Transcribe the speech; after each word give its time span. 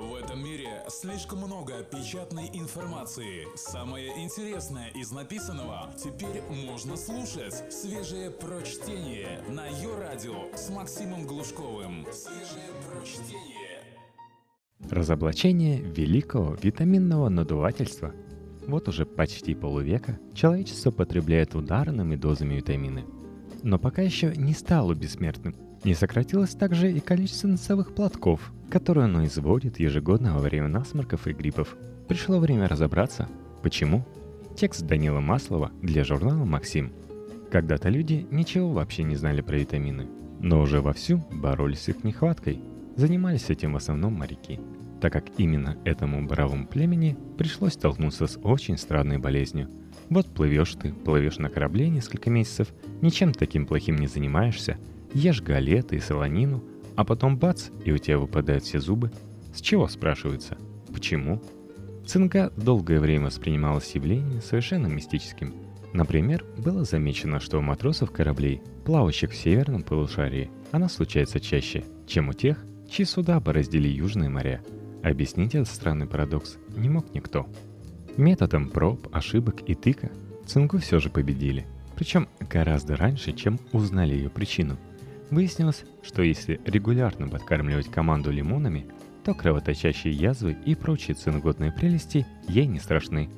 В 0.00 0.14
этом 0.14 0.42
мире 0.42 0.82
слишком 0.88 1.40
много 1.40 1.82
печатной 1.82 2.48
информации. 2.54 3.46
Самое 3.54 4.08
интересное 4.24 4.88
из 4.94 5.12
написанного 5.12 5.90
теперь 6.02 6.40
можно 6.48 6.96
слушать. 6.96 7.70
Свежее 7.70 8.30
прочтение 8.30 9.40
на 9.50 9.66
ее 9.66 9.94
радио 9.98 10.56
с 10.56 10.70
Максимом 10.70 11.26
Глушковым. 11.26 12.06
Свежее 12.12 12.70
прочтение. 12.88 13.82
Разоблачение 14.88 15.82
великого 15.82 16.56
витаминного 16.62 17.28
надувательства. 17.28 18.14
Вот 18.66 18.88
уже 18.88 19.04
почти 19.04 19.54
полувека 19.54 20.18
человечество 20.32 20.92
потребляет 20.92 21.54
ударными 21.54 22.16
дозами 22.16 22.54
витамины. 22.54 23.04
Но 23.62 23.78
пока 23.78 24.00
еще 24.00 24.34
не 24.34 24.54
стало 24.54 24.94
бессмертным– 24.94 25.54
не 25.84 25.94
сократилось 25.94 26.54
также 26.54 26.92
и 26.92 27.00
количество 27.00 27.48
носовых 27.48 27.94
платков, 27.94 28.52
которые 28.70 29.04
оно 29.04 29.24
изводит 29.24 29.80
ежегодно 29.80 30.34
во 30.34 30.40
время 30.40 30.68
насморков 30.68 31.26
и 31.26 31.32
гриппов. 31.32 31.76
Пришло 32.08 32.38
время 32.38 32.68
разобраться, 32.68 33.28
почему. 33.62 34.04
Текст 34.56 34.86
Данила 34.86 35.20
Маслова 35.20 35.70
для 35.80 36.04
журнала 36.04 36.44
«Максим». 36.44 36.92
Когда-то 37.50 37.88
люди 37.88 38.26
ничего 38.30 38.72
вообще 38.72 39.04
не 39.04 39.16
знали 39.16 39.40
про 39.40 39.56
витамины, 39.56 40.06
но 40.40 40.60
уже 40.60 40.80
вовсю 40.80 41.22
боролись 41.32 41.80
с 41.80 41.88
их 41.88 42.04
нехваткой. 42.04 42.60
Занимались 42.96 43.48
этим 43.48 43.72
в 43.72 43.76
основном 43.76 44.14
моряки, 44.14 44.60
так 45.00 45.12
как 45.12 45.24
именно 45.38 45.78
этому 45.84 46.26
бравому 46.26 46.66
племени 46.66 47.16
пришлось 47.38 47.72
столкнуться 47.72 48.26
с 48.26 48.38
очень 48.42 48.76
странной 48.76 49.18
болезнью. 49.18 49.68
Вот 50.10 50.26
плывешь 50.26 50.74
ты, 50.74 50.92
плывешь 50.92 51.38
на 51.38 51.48
корабле 51.48 51.88
несколько 51.88 52.28
месяцев, 52.28 52.68
ничем 53.00 53.32
таким 53.32 53.66
плохим 53.66 53.96
не 53.96 54.08
занимаешься– 54.08 54.76
Ешь 55.12 55.42
галеты 55.42 55.96
и 55.96 56.00
солонину, 56.00 56.62
а 56.94 57.04
потом 57.04 57.36
бац, 57.36 57.70
и 57.84 57.92
у 57.92 57.98
тебя 57.98 58.18
выпадают 58.18 58.62
все 58.64 58.78
зубы. 58.78 59.10
С 59.52 59.60
чего, 59.60 59.88
спрашивается? 59.88 60.56
Почему? 60.92 61.42
Цинга 62.06 62.52
долгое 62.56 63.00
время 63.00 63.26
воспринималась 63.26 63.94
явлением 63.94 64.40
совершенно 64.40 64.86
мистическим. 64.86 65.54
Например, 65.92 66.44
было 66.56 66.84
замечено, 66.84 67.40
что 67.40 67.58
у 67.58 67.62
матросов 67.62 68.12
кораблей, 68.12 68.62
плавающих 68.84 69.32
в 69.32 69.36
северном 69.36 69.82
полушарии, 69.82 70.50
она 70.70 70.88
случается 70.88 71.40
чаще, 71.40 71.84
чем 72.06 72.28
у 72.28 72.32
тех, 72.32 72.64
чьи 72.88 73.04
суда 73.04 73.40
бороздили 73.40 73.88
южные 73.88 74.30
моря. 74.30 74.62
Объяснить 75.02 75.56
этот 75.56 75.68
странный 75.68 76.06
парадокс 76.06 76.58
не 76.76 76.88
мог 76.88 77.12
никто. 77.14 77.48
Методом 78.16 78.68
проб, 78.68 79.08
ошибок 79.12 79.62
и 79.68 79.74
тыка 79.74 80.10
Цингу 80.46 80.78
все 80.78 81.00
же 81.00 81.10
победили. 81.10 81.66
Причем 81.96 82.28
гораздо 82.40 82.96
раньше, 82.96 83.32
чем 83.32 83.58
узнали 83.72 84.14
ее 84.14 84.30
причину– 84.30 84.78
Выяснилось, 85.30 85.84
что 86.02 86.22
если 86.22 86.60
регулярно 86.64 87.28
подкармливать 87.28 87.88
команду 87.88 88.32
лимонами, 88.32 88.86
то 89.24 89.32
кровоточащие 89.32 90.12
язвы 90.12 90.56
и 90.64 90.74
прочие 90.74 91.14
цинготные 91.14 91.70
прелести 91.70 92.26
ей 92.48 92.66
не 92.66 92.80
страшны. 92.80 93.30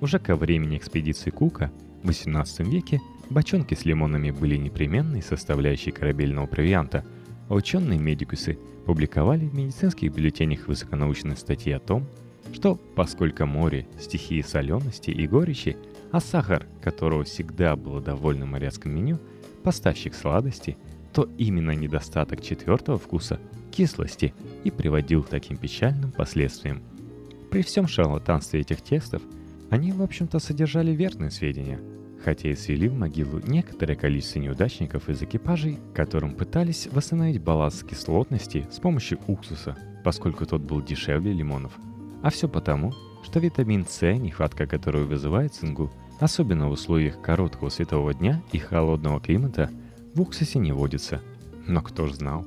Уже 0.00 0.18
ко 0.18 0.36
времени 0.36 0.78
экспедиции 0.78 1.30
Кука 1.30 1.70
в 2.02 2.08
XVIII 2.08 2.64
веке 2.70 3.00
бочонки 3.28 3.74
с 3.74 3.84
лимонами 3.84 4.30
были 4.30 4.56
непременной 4.56 5.22
составляющей 5.22 5.90
корабельного 5.90 6.46
провианта, 6.46 7.04
а 7.48 7.54
ученые-медикусы 7.54 8.58
публиковали 8.86 9.46
в 9.46 9.54
медицинских 9.54 10.14
бюллетенях 10.14 10.66
высоконаучные 10.66 11.36
статьи 11.36 11.72
о 11.72 11.78
том, 11.78 12.06
что 12.54 12.76
поскольку 12.76 13.44
море– 13.44 13.86
стихии 14.00 14.40
солености 14.40 15.10
и 15.10 15.26
горечи, 15.26 15.76
а 16.10 16.20
сахар, 16.20 16.66
которого 16.80 17.24
всегда 17.24 17.76
было 17.76 18.00
довольно 18.00 18.46
моряцком 18.46 18.94
меню, 18.94 19.18
поставщик 19.62 20.14
сладости– 20.14 20.78
то 21.14 21.28
именно 21.38 21.70
недостаток 21.70 22.42
четвертого 22.42 22.98
вкуса– 22.98 23.38
кислости 23.70 24.34
и 24.64 24.70
приводил 24.70 25.22
к 25.22 25.28
таким 25.28 25.56
печальным 25.56 26.12
последствиям. 26.12 26.82
При 27.50 27.62
всем 27.62 27.86
шарлатанстве 27.86 28.60
этих 28.60 28.82
текстов 28.82 29.22
они, 29.70 29.92
в 29.92 30.02
общем-то, 30.02 30.38
содержали 30.38 30.92
верные 30.92 31.30
сведения, 31.30 31.80
хотя 32.24 32.50
и 32.50 32.54
свели 32.54 32.88
в 32.88 32.94
могилу 32.94 33.40
некоторое 33.46 33.94
количество 33.94 34.40
неудачников 34.40 35.08
из 35.08 35.22
экипажей, 35.22 35.78
которым 35.94 36.34
пытались 36.34 36.88
восстановить 36.90 37.42
баланс 37.42 37.82
кислотности 37.82 38.66
с 38.70 38.80
помощью 38.80 39.18
уксуса, 39.26 39.76
поскольку 40.02 40.46
тот 40.46 40.62
был 40.62 40.82
дешевле 40.82 41.32
лимонов. 41.32 41.72
А 42.22 42.30
все 42.30 42.48
потому, 42.48 42.92
что 43.22 43.40
витамин 43.40 43.86
С, 43.88 44.02
нехватка 44.14 44.66
которого 44.66 45.04
вызывает 45.04 45.54
цингу, 45.54 45.92
особенно 46.20 46.68
в 46.68 46.72
условиях 46.72 47.20
короткого 47.20 47.68
светового 47.68 48.14
дня 48.14 48.42
и 48.52 48.58
холодного 48.58 49.20
климата– 49.20 49.70
в 50.14 50.20
уксусе 50.20 50.58
не 50.58 50.72
водится. 50.72 51.20
Но 51.66 51.82
кто 51.82 52.06
ж 52.06 52.14
знал? 52.14 52.46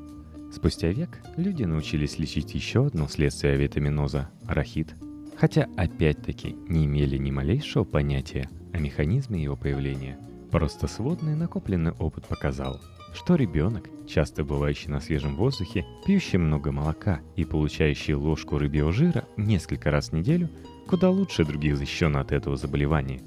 Спустя 0.54 0.90
век 0.90 1.20
люди 1.36 1.64
научились 1.64 2.18
лечить 2.18 2.56
еще 2.56 2.86
одно 2.86 3.08
следствие 3.08 3.58
витаминоза– 3.58 4.30
рахит. 4.48 4.96
Хотя 5.38 5.68
опять-таки 5.76 6.56
не 6.68 6.86
имели 6.86 7.18
ни 7.18 7.30
малейшего 7.30 7.84
понятия 7.84 8.50
о 8.74 8.80
механизме 8.80 9.44
его 9.44 9.56
появления. 9.56 10.18
Просто 10.50 10.88
сводный 10.88 11.36
накопленный 11.36 11.92
опыт 11.92 12.26
показал, 12.26 12.80
что 13.14 13.36
ребенок, 13.36 13.90
часто 14.08 14.46
бывающий 14.46 14.90
на 14.90 15.02
свежем 15.02 15.36
воздухе, 15.36 15.86
пьющий 16.06 16.40
много 16.40 16.72
молока 16.72 17.20
и 17.36 17.44
получающий 17.44 18.14
ложку 18.14 18.58
рыбьего 18.58 18.94
жира 18.94 19.26
несколько 19.36 19.92
раз 19.92 20.10
в 20.10 20.14
неделю, 20.14 20.50
куда 20.88 21.10
лучше 21.10 21.44
других 21.44 21.78
защищен 21.78 22.16
от 22.16 22.32
этого 22.32 22.56
заболевания. 22.56 23.22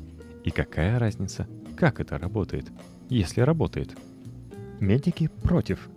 И 0.45 0.51
какая 0.51 0.99
разница, 0.99 1.47
как 1.77 2.01
это 2.01 2.17
работает, 2.17 2.73
если 3.11 3.43
работает– 3.43 3.95
Медики 4.81 5.29
против. 5.43 5.91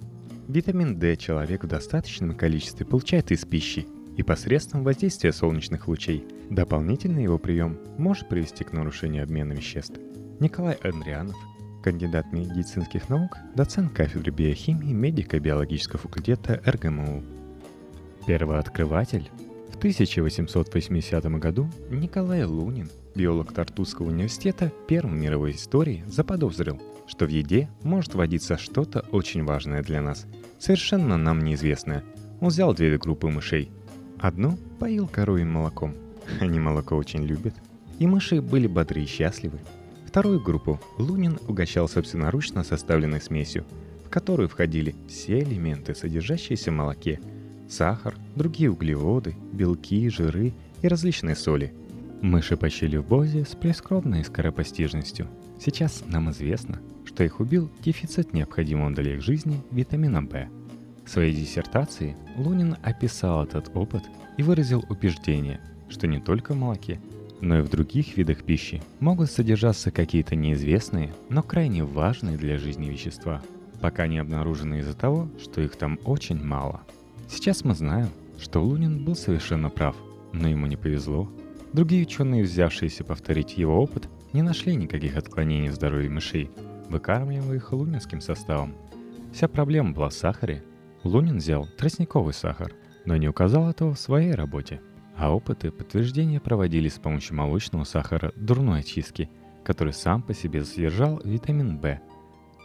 Витамин 0.50 1.00
D 1.00 1.16
человек 1.16 1.64
в 1.64 1.68
достаточном 1.68 2.36
количестве 2.36 2.86
получает 2.86 3.32
из 3.32 3.46
пищи 3.46 3.88
и 4.18 4.24
посредством 4.24 4.84
воздействия 4.84 5.32
солнечных 5.32 5.88
лучей. 5.88 6.28
Дополнительный 6.50 7.24
его 7.24 7.38
прием 7.38 7.80
может 7.98 8.28
привести 8.28 8.66
к 8.66 8.74
нарушению 8.74 9.24
обмена 9.24 9.54
веществ. 9.54 9.98
Николай 10.42 10.74
Андрианов, 10.84 11.38
кандидат 11.82 12.34
медицинских 12.34 13.08
наук, 13.08 13.38
доцент 13.56 13.94
кафедры 13.94 14.34
биохимии 14.34 14.92
медико-биологического 14.92 16.00
факультета 16.00 16.62
РГМУ. 16.66 17.24
Первооткрыватель. 18.28 19.30
В 19.74 19.78
1880 19.78 21.26
году 21.40 21.70
Николай 21.90 22.46
Лунин, 22.46 22.90
биолог 23.16 23.52
Тартусского 23.54 24.08
университета, 24.08 24.72
первым 24.88 25.16
в 25.16 25.20
мировой 25.20 25.52
истории 25.52 26.06
заподозрил– 26.08 26.82
что 27.08 27.26
в 27.26 27.30
еде 27.30 27.70
может 27.84 28.16
водиться 28.16 28.58
что-то 28.58 29.02
очень 29.12 29.44
важное 29.44 29.84
для 29.84 30.02
нас, 30.02 30.26
совершенно 30.60 31.18
нам 31.18 31.44
неизвестное. 31.44 32.04
Он 32.40 32.50
взял 32.50 32.74
две 32.74 32.98
группы 32.98 33.28
мышей. 33.28 33.72
Одну 34.20 34.58
поил 34.80 35.08
коровьим 35.08 35.52
молоком. 35.52 35.96
Они 36.40 36.60
молоко 36.60 36.96
очень 36.96 37.24
любят. 37.24 37.56
И 38.00 38.08
мыши 38.08 38.42
были 38.42 38.68
бодры 38.68 39.04
и 39.04 39.06
счастливы. 39.06 39.60
Вторую 40.08 40.42
группу 40.42 40.80
Лунин 40.98 41.40
угощал 41.48 41.88
собственноручно 41.88 42.64
составленной 42.64 43.22
смесью, 43.22 43.66
в 44.06 44.10
которую 44.10 44.48
входили 44.48 44.96
все 45.08 45.40
элементы, 45.40 45.96
содержащиеся 45.96 46.72
в 46.72 46.76
молоке. 46.76 47.20
Сахар, 47.70 48.16
другие 48.36 48.72
углеводы, 48.72 49.36
белки, 49.52 50.10
жиры 50.10 50.54
и 50.82 50.88
различные 50.88 51.36
соли. 51.36 51.74
Мыши 52.22 52.56
почили 52.56 52.98
в 52.98 53.08
бозе 53.08 53.46
с 53.46 53.56
прескромной 53.56 54.24
скоропостижностью. 54.24 55.28
Сейчас 55.60 56.04
нам 56.08 56.32
известно, 56.32 56.80
что 57.06 57.24
их 57.24 57.40
убил 57.40 57.70
дефицит 57.84 58.34
необходимого 58.34 58.92
для 58.92 59.16
их 59.16 59.22
жизни 59.22 59.62
витамина 59.72 60.22
В. 60.22 60.50
В 61.06 61.10
своей 61.10 61.34
диссертации 61.34 62.16
Лунин 62.38 62.78
описал 62.82 63.44
этот 63.44 63.70
опыт 63.76 64.04
и 64.38 64.44
выразил 64.44 64.86
убеждение, 64.90 65.60
что 65.90 66.08
не 66.08 66.20
только 66.20 66.54
в 66.54 66.58
молоке, 66.58 67.00
но 67.42 67.60
и 67.60 67.62
в 67.62 67.70
других 67.70 68.16
видах 68.16 68.44
пищи 68.44 68.82
могут 69.02 69.30
содержаться 69.30 69.92
какие-то 69.92 70.36
неизвестные, 70.36 71.14
но 71.30 71.44
крайне 71.44 71.84
важные 71.84 72.38
для 72.38 72.58
жизни 72.58 72.90
вещества, 72.90 73.42
пока 73.82 74.08
не 74.08 74.18
обнаружены 74.18 74.80
из-за 74.80 74.94
того, 74.94 75.28
что 75.42 75.60
их 75.60 75.76
там 75.76 76.00
очень 76.06 76.42
мало. 76.42 76.82
Сейчас 77.28 77.64
мы 77.64 77.76
знаем, 77.76 78.10
что 78.38 78.62
Лунин 78.62 79.04
был 79.04 79.16
совершенно 79.16 79.70
прав, 79.70 79.96
но 80.34 80.48
ему 80.48 80.68
не 80.68 80.78
повезло. 80.78 81.30
Другие 81.72 82.04
ученые, 82.04 82.44
взявшиеся 82.44 83.04
повторить 83.04 83.58
его 83.58 83.82
опыт, 83.82 84.08
не 84.34 84.42
нашли 84.42 84.76
никаких 84.76 85.18
отклонений 85.18 85.70
в 85.70 85.76
здоровье 85.76 86.10
мышей– 86.10 86.50
выкармливая 86.94 87.56
их 87.56 87.72
лунинским 87.72 88.22
составом. 88.22 88.76
Вся 89.34 89.48
проблема 89.48 89.92
была 89.92 90.10
в 90.10 90.14
сахаре. 90.14 90.64
Лунин 91.04 91.38
взял 91.38 91.68
тростниковый 91.78 92.34
сахар, 92.34 92.74
но 93.06 93.18
не 93.18 93.28
указал 93.28 93.70
этого 93.70 93.94
в 93.94 94.00
своей 94.00 94.34
работе. 94.34 94.80
А 95.18 95.36
опыты 95.36 95.72
подтверждения 95.72 96.40
проводились 96.40 96.96
с 96.96 97.00
помощью 97.00 97.36
молочного 97.36 97.84
сахара 97.84 98.32
дурной 98.36 98.80
очистки, 98.80 99.30
который 99.64 99.94
сам 99.94 100.22
по 100.22 100.34
себе 100.34 100.64
содержал 100.64 101.20
витамин 101.24 101.80
В. 101.80 102.00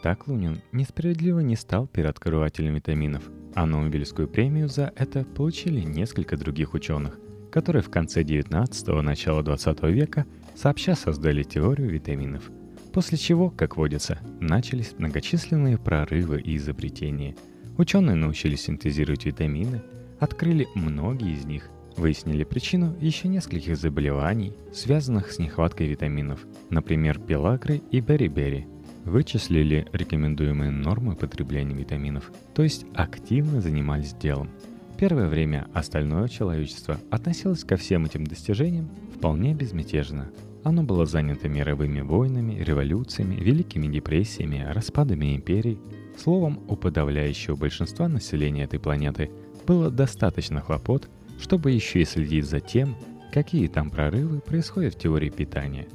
Так 0.01 0.27
Лунин 0.27 0.61
несправедливо 0.71 1.39
не 1.39 1.55
стал 1.55 1.87
первооткрывателем 1.87 2.75
витаминов, 2.75 3.23
а 3.55 3.65
Нобелевскую 3.65 4.27
премию 4.27 4.69
за 4.69 4.91
это 4.95 5.23
получили 5.23 5.81
несколько 5.81 6.37
других 6.37 6.73
ученых, 6.73 7.19
которые 7.51 7.81
в 7.81 7.89
конце 7.89 8.23
19-го, 8.23 9.01
начала 9.01 9.43
20 9.43 9.83
века 9.83 10.25
сообща 10.55 10.95
создали 10.95 11.43
теорию 11.43 11.89
витаминов– 11.89 12.51
После 12.93 13.19
чего, 13.19 13.51
как 13.51 13.77
водится, 13.77 14.17
начались 14.39 14.95
многочисленные 14.97 15.77
прорывы 15.77 16.41
и 16.41 16.55
изобретения. 16.55 17.35
Ученые 17.77 18.15
научились 18.15 18.61
синтезировать 18.61 19.25
витамины, 19.25 19.83
Открыли 20.19 20.67
многие 20.75 21.33
из 21.33 21.45
них, 21.45 21.69
выяснили 21.95 22.43
причину 22.43 22.93
еще 22.99 23.29
нескольких 23.29 23.77
заболеваний, 23.77 24.53
связанных 24.73 25.31
с 25.31 25.39
нехваткой 25.39 25.87
витаминов, 25.87 26.45
например, 26.69 27.19
пелагры 27.19 27.81
и 27.89 28.01
бери-бери. 28.01 28.67
Вычислили 29.05 29.87
рекомендуемые 29.93 30.71
нормы 30.71 31.15
потребления 31.15 31.73
витаминов, 31.75 32.31
то 32.53 32.63
есть 32.63 32.85
активно 32.93 33.61
занимались 33.61 34.13
делом. 34.13 34.49
Первое 34.97 35.29
время 35.29 35.67
остальное 35.73 36.27
человечество 36.27 36.99
относилось 37.09 37.63
ко 37.63 37.77
всем 37.77 38.05
этим 38.05 38.25
достижениям 38.25 38.89
вполне 39.15 39.53
безмятежно. 39.53 40.29
Оно 40.63 40.83
было 40.83 41.05
занято 41.05 41.47
мировыми 41.47 42.01
войнами, 42.01 42.61
революциями, 42.61 43.35
великими 43.35 43.87
депрессиями, 43.87 44.67
распадами 44.69 45.35
империй. 45.35 45.79
Словом, 46.17 46.59
у 46.67 46.75
подавляющего 46.75 47.55
большинства 47.55 48.09
населения 48.09 48.65
этой 48.65 48.79
планеты 48.79 49.31
было 49.65 49.89
достаточно 49.89 50.59
хлопот, 50.59 51.09
чтобы 51.39 51.71
еще 51.71 52.01
и 52.01 52.05
следить 52.05 52.45
за 52.45 52.59
тем, 52.59 52.97
какие 53.31 53.67
там 53.67 53.89
прорывы 53.89 54.41
происходят 54.41 54.95
в 54.95 54.99
теории 54.99 55.29
питания. 55.29 55.87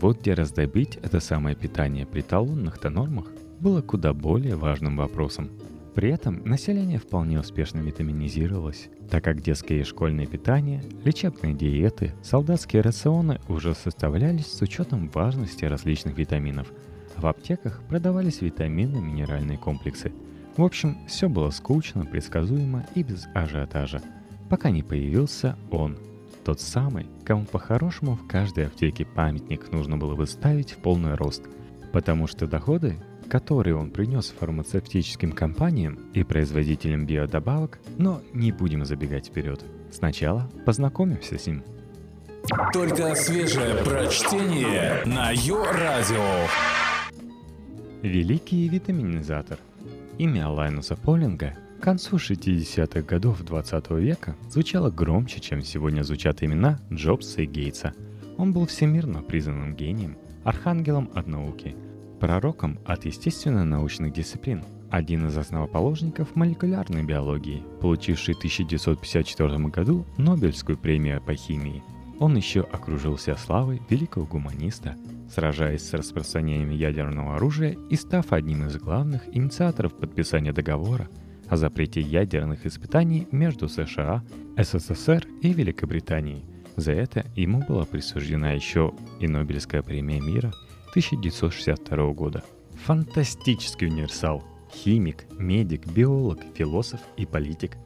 Вот 0.00 0.20
где 0.20 0.34
раздобыть 0.34 0.96
это 0.96 1.20
самое 1.20 1.54
питание 1.54 2.06
при 2.06 2.22
талонных-то 2.22 2.90
нормах 2.90 3.26
было 3.60 3.82
куда 3.82 4.12
более 4.12 4.56
важным 4.56 4.96
вопросом– 4.96 5.50
при 5.94 6.08
этом 6.08 6.42
население 6.44 6.98
вполне 6.98 7.38
успешно 7.38 7.80
витаминизировалось, 7.80 8.88
так 9.10 9.24
как 9.24 9.42
детское 9.42 9.80
и 9.80 9.84
школьное 9.84 10.26
питание, 10.26 10.82
лечебные 11.04 11.54
диеты, 11.54 12.14
солдатские 12.22 12.80
рационы 12.80 13.40
уже 13.48 13.74
составлялись 13.74 14.46
с 14.46 14.62
учетом 14.62 15.10
важности 15.12 15.66
различных 15.66 16.16
витаминов. 16.16 16.68
В 17.16 17.26
аптеках 17.26 17.82
продавались 17.90 18.40
витамины, 18.40 19.02
минеральные 19.02 19.58
комплексы. 19.58 20.12
В 20.56 20.64
общем, 20.64 20.96
все 21.08 21.28
было 21.28 21.50
скучно, 21.50 22.06
предсказуемо 22.06 22.86
и 22.94 23.02
без 23.02 23.26
ажиотажа, 23.34 24.00
пока 24.48 24.70
не 24.70 24.82
появился 24.82 25.56
он, 25.70 25.98
тот 26.44 26.60
самый, 26.60 27.06
кому 27.24 27.44
по-хорошему 27.44 28.16
в 28.16 28.26
каждой 28.26 28.66
аптеке 28.66 29.04
памятник 29.04 29.72
нужно 29.72 29.96
было 29.96 30.14
выставить 30.14 30.72
в 30.72 30.78
полный 30.78 31.14
рост, 31.14 31.42
потому 31.92 32.26
что 32.26 32.46
доходы 32.46 32.98
которые 33.32 33.76
он 33.76 33.90
принес 33.90 34.34
фармацевтическим 34.38 35.32
компаниям 35.32 35.98
и 36.12 36.22
производителям 36.22 37.06
биодобавок, 37.06 37.78
но 37.96 38.20
не 38.34 38.52
будем 38.52 38.84
забегать 38.84 39.28
вперед. 39.28 39.64
Сначала 39.90 40.50
познакомимся 40.66 41.38
с 41.38 41.46
ним. 41.46 41.64
Только 42.74 43.14
свежее 43.14 43.76
прочтение 43.84 45.02
на 45.06 45.30
Йо-Радио. 45.30 46.46
Великий 48.02 48.68
витаминизатор. 48.68 49.58
Имя 50.18 50.48
Лайнуса 50.48 50.94
Полинга 50.94 51.56
к 51.82 51.84
концу 51.84 52.14
60-х 52.14 53.02
годов 53.02 53.42
20 53.42 53.90
века 53.90 54.36
звучало 54.48 54.88
громче, 54.88 55.40
чем 55.40 55.62
сегодня 55.62 56.04
звучат 56.04 56.44
имена 56.44 56.78
Джобса 56.92 57.42
и 57.42 57.46
Гейтса. 57.46 57.92
Он 58.36 58.52
был 58.52 58.66
всемирно 58.66 59.20
признанным 59.20 59.74
гением, 59.74 60.16
архангелом 60.44 61.10
от 61.12 61.26
науки– 61.26 61.74
пророком 62.20 62.78
от 62.86 63.04
естественно-научных 63.04 64.12
дисциплин, 64.12 64.62
один 64.92 65.26
из 65.26 65.36
основоположников 65.36 66.36
молекулярной 66.36 67.02
биологии, 67.02 67.64
получивший 67.80 68.34
в 68.34 68.38
1954 68.38 69.58
году 69.66 70.06
Нобелевскую 70.18 70.78
премию 70.78 71.20
по 71.20 71.34
химии. 71.34 71.82
Он 72.20 72.36
еще 72.36 72.60
окружился 72.60 73.34
славой 73.34 73.82
великого 73.90 74.24
гуманиста, 74.24 74.94
сражаясь 75.28 75.82
с 75.82 75.94
распространением 75.94 76.70
ядерного 76.70 77.34
оружия 77.34 77.76
и 77.90 77.96
став 77.96 78.32
одним 78.32 78.68
из 78.68 78.76
главных 78.76 79.22
инициаторов 79.34 79.94
подписания 79.94 80.52
договора 80.52 81.08
о 81.52 81.56
запрете 81.58 82.00
ядерных 82.00 82.64
испытаний 82.64 83.28
между 83.30 83.68
США, 83.68 84.24
СССР 84.56 85.26
и 85.42 85.52
Великобританией. 85.52 86.46
За 86.76 86.92
это 86.92 87.26
ему 87.36 87.62
была 87.68 87.84
присуждена 87.84 88.52
еще 88.52 88.94
и 89.20 89.28
Нобелевская 89.28 89.82
премия 89.82 90.18
мира– 90.18 90.50
1962 90.92 92.12
года. 92.14 92.42
Фантастический 92.86 93.88
универсал. 93.88 94.42
Химик, 94.72 95.26
медик, 95.38 95.86
биолог, 95.86 96.38
философ 96.54 97.00
и 97.18 97.26
политик. 97.26 97.76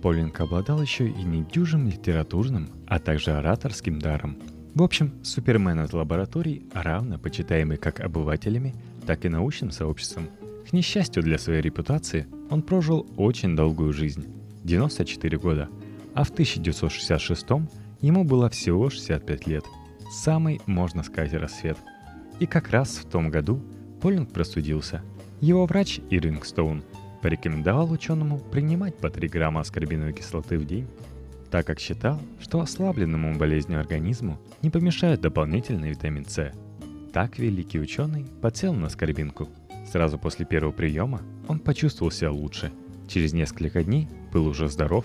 Полинг 0.00 0.40
обладал 0.40 0.80
еще 0.80 1.06
и 1.06 1.22
недюжим 1.22 1.88
литературным, 1.88 2.70
а 2.86 2.98
также 2.98 3.32
ораторским 3.32 3.98
даром. 3.98 4.38
В 4.74 4.82
общем, 4.82 5.22
супермен 5.22 5.84
из 5.84 5.92
лабораторий, 5.92 6.64
равно 6.72 7.18
почитаемый 7.18 7.76
как 7.76 8.00
обывателями, 8.00 8.74
так 9.06 9.26
и 9.26 9.28
научным 9.28 9.70
сообществом. 9.70 10.30
К 10.68 10.72
несчастью 10.72 11.22
для 11.22 11.38
своей 11.38 11.60
репутации, 11.60 12.26
он 12.50 12.62
прожил 12.62 13.06
очень 13.16 13.56
долгую 13.56 13.92
жизнь– 13.92 14.26
94 14.64 15.38
года, 15.38 15.68
а 16.14 16.24
в 16.24 16.30
1966 16.30 17.46
ему 18.00 18.24
было 18.24 18.48
всего 18.48 18.90
65 18.90 19.46
лет. 19.46 19.64
Самый, 20.10 20.60
можно 20.66 21.02
сказать, 21.02 21.34
рассвет– 21.34 21.78
и 22.42 22.46
как 22.46 22.70
раз 22.70 22.96
в 22.96 23.04
том 23.04 23.30
году 23.30 23.60
Полинг 24.00 24.32
простудился. 24.32 25.02
Его 25.40 25.64
врач 25.66 26.00
Иринг 26.10 26.44
Стоун 26.44 26.82
порекомендовал 27.20 27.92
ученому 27.92 28.40
принимать 28.40 28.96
по 28.96 29.10
3 29.10 29.28
грамма 29.28 29.60
аскорбиновой 29.60 30.12
кислоты 30.12 30.58
в 30.58 30.66
день, 30.66 30.88
так 31.52 31.66
как 31.68 31.78
считал, 31.78 32.20
что 32.40 32.60
ослабленному 32.60 33.38
болезнью 33.38 33.78
организму 33.78 34.40
не 34.60 34.70
помешает 34.70 35.20
дополнительный 35.20 35.90
витамин 35.90 36.24
С. 36.26 36.52
Так 37.12 37.38
великий 37.38 37.78
ученый 37.78 38.26
подсел 38.40 38.74
на 38.74 38.88
аскорбинку. 38.88 39.48
Сразу 39.92 40.18
после 40.18 40.46
первого 40.46 40.72
приема 40.72 41.20
он 41.48 41.58
почувствовал 41.58 42.10
себя 42.10 42.32
лучше. 42.32 42.72
Через 43.08 43.32
несколько 43.32 43.84
дней 43.84 44.08
был 44.32 44.46
уже 44.46 44.68
здоров. 44.68 45.04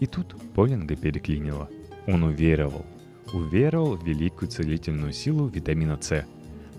И 0.00 0.06
тут 0.06 0.34
Полинга 0.54 0.96
переклинило. 0.96 1.68
Он 2.06 2.24
уверовал. 2.24 2.84
Уверовал 3.32 3.96
в 3.96 4.06
великую 4.06 4.48
целительную 4.48 5.12
силу 5.12 5.46
витамина 5.46 5.98
С– 6.00 6.26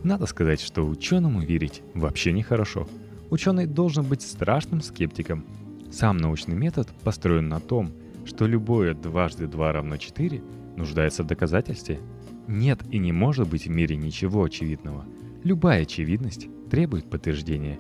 надо 0.06 0.28
сказать, 0.28 0.62
что 0.62 0.86
ученому 0.86 1.42
верить 1.42 1.82
вообще 1.96 2.32
нехорошо. 2.32 2.88
Ученый 3.32 3.66
должен 3.66 4.06
быть 4.06 4.22
страшным 4.22 4.82
скептиком. 4.82 5.44
Сам 5.92 6.18
научный 6.18 6.56
метод 6.56 6.88
построен 7.04 7.50
на 7.50 7.60
том, 7.60 7.92
что 8.24 8.46
любое 8.46 8.94
дважды 8.94 9.48
два 9.48 9.74
равно 9.74 9.98
4 9.98 10.44
нуждается 10.78 11.24
в 11.24 11.26
доказательстве. 11.26 12.00
Нет 12.48 12.82
и 12.92 13.00
не 13.00 13.14
может 13.14 13.50
быть 13.50 13.66
в 13.66 13.72
мире 13.72 13.96
ничего 13.96 14.44
очевидного. 14.44 15.06
Любая 15.46 15.84
очевидность 15.84 16.48
требует 16.72 17.08
подтверждения. 17.08 17.78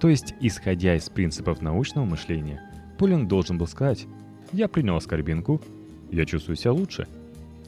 То 0.00 0.10
есть, 0.10 0.34
исходя 0.42 0.94
из 0.96 1.08
принципов 1.08 1.62
научного 1.62 2.04
мышления, 2.04 2.60
Полин 2.98 3.26
должен 3.26 3.56
был 3.56 3.66
сказать 3.66 4.06
«Я 4.52 4.68
принял 4.68 4.96
аскорбинку, 4.96 5.62
я 6.12 6.26
чувствую 6.26 6.56
себя 6.56 6.72
лучше». 6.72 7.08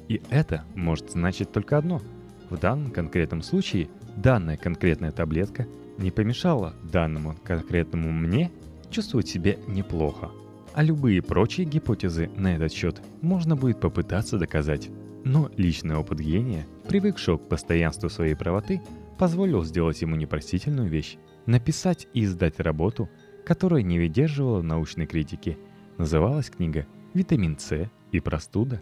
И 0.06 0.20
это 0.28 0.66
может 0.74 1.12
значить 1.12 1.50
только 1.50 1.78
одно. 1.78 2.02
В 2.50 2.58
данном 2.58 2.90
конкретном 2.90 3.40
случае 3.40 3.88
данная 4.16 4.58
конкретная 4.58 5.12
таблетка 5.12 5.66
не 5.96 6.10
помешала 6.10 6.74
данному 6.82 7.34
конкретному 7.42 8.12
мне 8.12 8.50
чувствовать 8.90 9.28
себя 9.28 9.56
неплохо. 9.66 10.30
А 10.74 10.82
любые 10.82 11.22
прочие 11.22 11.66
гипотезы 11.66 12.30
на 12.36 12.54
этот 12.54 12.70
счет 12.70 13.00
можно 13.22 13.56
будет 13.56 13.80
попытаться 13.80 14.36
доказать. 14.36 14.90
Но 15.24 15.50
личный 15.56 15.96
опыт 15.96 16.20
гения, 16.20 16.66
привыкшего 16.86 17.38
к 17.38 17.48
постоянству 17.48 18.10
своей 18.10 18.34
правоты, 18.34 18.82
позволил 19.18 19.64
сделать 19.64 20.00
ему 20.00 20.16
непростительную 20.16 20.88
вещь– 20.88 21.16
написать 21.46 22.06
и 22.14 22.24
издать 22.24 22.60
работу, 22.60 23.08
которая 23.44 23.82
не 23.82 23.98
выдерживала 23.98 24.62
научной 24.62 25.06
критики. 25.06 25.58
Называлась 25.96 26.50
книга 26.50 26.86
«Витамин 27.14 27.58
С 27.58 27.90
и 28.12 28.20
простуда». 28.20 28.80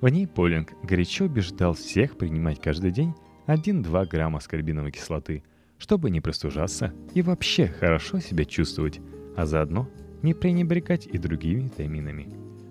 В 0.00 0.08
ней 0.08 0.26
Полинг 0.26 0.72
горячо 0.82 1.24
убеждал 1.24 1.74
всех 1.74 2.16
принимать 2.16 2.60
каждый 2.60 2.90
день 2.90 3.14
1-2 3.46 4.08
грамма 4.08 4.38
аскорбиновой 4.38 4.92
кислоты, 4.92 5.42
чтобы 5.78 6.10
не 6.10 6.20
простужаться 6.20 6.92
и 7.14 7.22
вообще 7.22 7.66
хорошо 7.66 8.20
себя 8.20 8.44
чувствовать, 8.44 9.00
а 9.36 9.46
заодно 9.46 9.88
не 10.22 10.34
пренебрегать 10.34 11.06
и 11.06 11.18
другими 11.18 11.62
витаминами. 11.62 12.28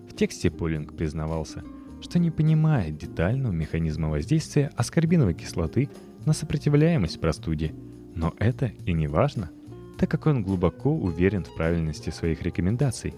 В 0.09 0.15
тексте 0.15 0.49
Полинг 0.49 0.95
признавался, 0.95 1.63
что 2.01 2.19
не 2.19 2.31
понимает 2.31 2.97
детального 2.97 3.51
механизма 3.51 4.09
воздействия 4.09 4.71
аскорбиновой 4.75 5.33
кислоты 5.33 5.89
на 6.25 6.33
сопротивляемость 6.33 7.19
простуде, 7.19 7.73
но 8.15 8.33
это 8.39 8.71
и 8.85 8.93
не 8.93 9.07
важно, 9.07 9.49
так 9.97 10.09
как 10.09 10.25
он 10.27 10.43
глубоко 10.43 10.93
уверен 10.93 11.43
в 11.43 11.53
правильности 11.55 12.09
своих 12.09 12.41
рекомендаций. 12.41 13.13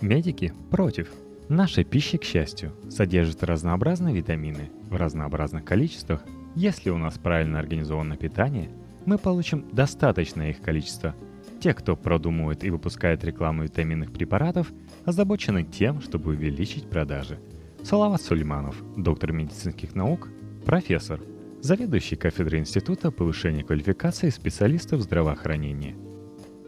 Медики 0.00 0.52
против. 0.70 1.08
Наша 1.48 1.82
пища, 1.84 2.18
к 2.18 2.24
счастью, 2.24 2.72
содержит 2.88 3.42
разнообразные 3.42 4.14
витамины 4.14 4.70
в 4.88 4.96
разнообразных 4.96 5.64
количествах 5.64 6.24
если 6.56 6.90
у 6.90 6.98
нас 6.98 7.16
правильно 7.16 7.60
организовано 7.60 8.16
питание, 8.16 8.70
мы 9.06 9.18
получим 9.18 9.64
достаточное 9.72 10.50
их 10.50 10.60
количество. 10.60 11.14
Те, 11.60 11.74
кто 11.74 11.94
продумывает 11.94 12.64
и 12.64 12.70
выпускает 12.70 13.24
рекламу 13.24 13.64
витаминных 13.64 14.12
препаратов, 14.12 14.72
озабочены 15.04 15.62
тем, 15.62 16.00
чтобы 16.00 16.30
увеличить 16.30 16.88
продажи. 16.88 17.38
Салават 17.84 18.22
Сулейманов, 18.22 18.76
доктор 18.96 19.32
медицинских 19.32 19.94
наук, 19.94 20.28
профессор, 20.64 21.20
заведующий 21.60 22.16
кафедрой 22.16 22.60
Института 22.60 23.10
повышения 23.10 23.62
квалификации 23.62 24.30
специалистов 24.30 25.02
здравоохранения. 25.02 25.94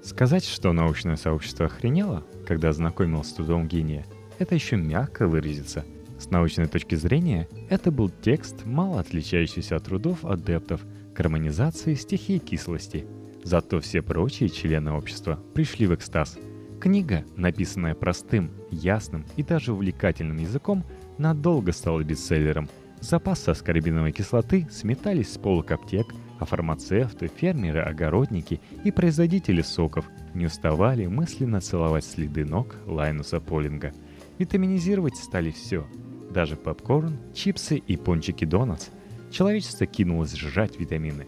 Сказать, 0.02 0.44
что 0.44 0.72
научное 0.72 1.16
сообщество 1.16 1.66
охренело, 1.66 2.26
когда 2.46 2.70
ознакомил 2.70 3.24
с 3.24 3.32
трудом 3.32 3.68
гения, 3.68 4.04
это 4.38 4.54
еще 4.54 4.76
мягко 4.76 5.26
выразиться. 5.26 5.84
С 6.18 6.30
научной 6.30 6.66
точки 6.66 6.94
зрения, 6.94 7.48
это 7.68 7.90
был 7.90 8.10
текст, 8.10 8.64
мало 8.64 9.00
отличающийся 9.00 9.76
от 9.76 9.84
трудов 9.84 10.24
адептов 10.24 10.82
гармонизации 11.14 11.94
стихии 11.94 12.38
кислости. 12.38 13.06
Зато 13.44 13.80
все 13.80 14.02
прочие 14.02 14.48
члены 14.48 14.92
общества 14.92 15.38
пришли 15.54 15.86
в 15.86 15.94
экстаз. 15.94 16.38
Книга, 16.80 17.24
написанная 17.36 17.94
простым, 17.94 18.50
ясным 18.70 19.24
и 19.36 19.42
даже 19.42 19.72
увлекательным 19.72 20.38
языком, 20.38 20.84
надолго 21.18 21.72
стала 21.72 22.02
бестселлером. 22.02 22.68
Запасы 23.02 23.50
аскорбиновой 23.50 24.12
кислоты 24.12 24.66
сметались 24.70 25.34
с 25.34 25.36
полок 25.36 25.72
аптек, 25.72 26.06
а 26.38 26.44
фармацевты, 26.44 27.28
фермеры, 27.28 27.80
огородники 27.80 28.60
и 28.84 28.90
производители 28.90 29.60
соков 29.60 30.06
не 30.34 30.46
уставали 30.46 31.06
мысленно 31.06 31.60
целовать 31.60 32.04
следы 32.04 32.44
ног 32.44 32.76
Лайнуса 32.86 33.40
Полинга. 33.40 33.92
Витаминизировать 34.38 35.16
стали 35.16 35.50
все– 35.50 35.86
даже 36.32 36.56
попкорн, 36.56 37.18
чипсы 37.34 37.76
и 37.76 37.96
пончики 37.96 38.44
донатс. 38.44 38.88
Человечество 39.30 39.86
кинулось 39.86 40.34
сжать 40.34 40.78
витамины. 40.78 41.26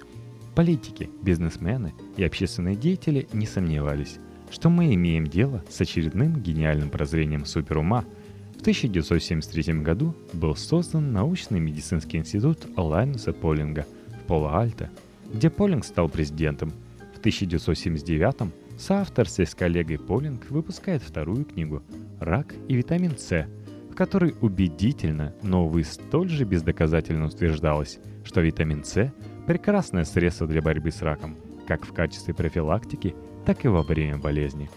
Политики, 0.54 1.10
бизнесмены 1.22 1.92
и 2.16 2.24
общественные 2.24 2.76
деятели 2.76 3.28
не 3.32 3.46
сомневались, 3.46 4.18
что 4.50 4.70
мы 4.70 4.94
имеем 4.94 5.26
дело 5.26 5.64
с 5.68 5.80
очередным 5.80 6.40
гениальным 6.40 6.90
прозрением 6.90 7.44
суперума. 7.44 8.04
В 8.64 8.66
1973 8.66 9.82
году 9.82 10.14
был 10.32 10.56
создан 10.56 11.12
научный 11.12 11.60
медицинский 11.60 12.16
институт 12.16 12.66
Лайнуса 12.78 13.34
Полинга 13.34 13.86
в 14.08 14.26
Поло-Альто, 14.26 14.88
где 15.30 15.50
Полинг 15.50 15.84
стал 15.84 16.08
президентом. 16.08 16.72
В 17.14 17.18
1979 17.18 18.50
в 18.74 18.80
соавторстве 18.80 19.44
с 19.44 19.54
коллегой 19.54 19.98
Полинг 19.98 20.50
выпускает 20.50 21.02
вторую 21.02 21.44
книгу 21.44 21.82
«Рак 22.20 22.54
и 22.66 22.74
витамин 22.74 23.18
С», 23.18 23.46
в 23.90 23.94
которой 23.94 24.34
убедительно, 24.40 25.34
но, 25.42 25.66
увы, 25.66 25.84
столь 25.84 26.30
же 26.30 26.44
бездоказательно 26.44 27.26
утверждалось, 27.26 27.98
что 28.24 28.40
витамин 28.40 28.82
С– 28.82 29.12
прекрасное 29.46 30.04
средство 30.04 30.46
для 30.46 30.62
борьбы 30.62 30.90
с 30.90 31.02
раком, 31.02 31.36
как 31.68 31.84
в 31.84 31.92
качестве 31.92 32.32
профилактики, 32.32 33.14
так 33.44 33.66
и 33.66 33.68
во 33.68 33.82
время 33.82 34.16
болезни. 34.16 34.70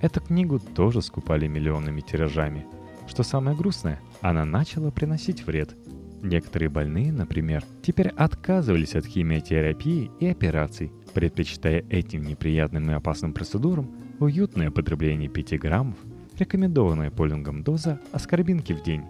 Эту 0.00 0.20
книгу 0.20 0.60
тоже 0.60 1.02
скупали 1.02 1.48
миллионными 1.48 2.02
тиражами. 2.02 2.66
Что 3.12 3.24
самое 3.24 3.54
грустное, 3.54 4.00
она 4.22 4.46
начала 4.46 4.90
приносить 4.90 5.46
вред. 5.46 5.76
Некоторые 6.22 6.70
больные, 6.70 7.12
например, 7.12 7.62
теперь 7.82 8.08
отказывались 8.08 8.94
от 8.94 9.04
химиотерапии 9.04 10.10
и 10.18 10.28
операций, 10.28 10.90
предпочитая 11.12 11.84
этим 11.90 12.22
неприятным 12.22 12.90
и 12.90 12.94
опасным 12.94 13.34
процедурам 13.34 13.90
уютное 14.18 14.70
потребление 14.70 15.28
5 15.28 15.60
граммов 15.60 15.96
рекомендованная 16.38 17.10
полингом 17.10 17.62
доза 17.62 18.00
аскорбинки 18.12 18.72
в 18.72 18.82
день. 18.82 19.02